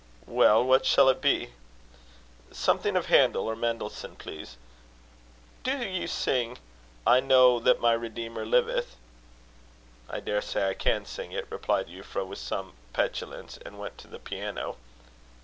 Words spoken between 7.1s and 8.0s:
know that my